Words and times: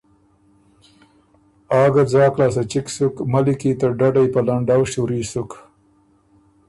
آ 1.81 1.81
ګۀ 1.93 2.03
ځاک 2.11 2.33
لاسته 2.39 2.63
چِګ 2.71 2.87
سُک، 2.95 3.15
ملّی 3.31 3.55
کی 3.59 3.71
ته 3.79 3.87
ډَډئ 3.97 4.27
په 4.33 4.39
لنډؤ 4.47 4.83
شوري 4.91 5.21
سُک۔ 5.31 5.51